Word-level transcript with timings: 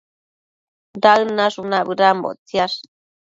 Daëd 1.03 1.29
nashunac 1.39 1.85
bëdanbo 1.87 2.29
ictsiash 2.35 2.77